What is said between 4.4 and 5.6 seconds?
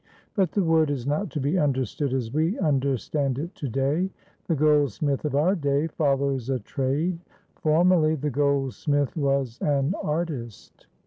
The goldsmith of our